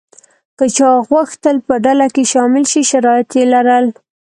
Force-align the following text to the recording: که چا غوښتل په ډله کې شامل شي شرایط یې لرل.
که 0.57 0.65
چا 0.77 0.89
غوښتل 1.09 1.55
په 1.67 1.73
ډله 1.85 2.07
کې 2.13 2.23
شامل 2.33 2.63
شي 2.71 2.81
شرایط 2.91 3.29
یې 3.37 3.45
لرل. 3.53 3.85